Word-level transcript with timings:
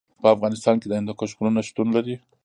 په 0.21 0.27
افغانستان 0.35 0.75
کې 0.79 0.87
د 0.89 0.93
هندوکش 0.99 1.31
غرونه 1.37 1.61
شتون 1.67 1.87
لري. 1.95 2.15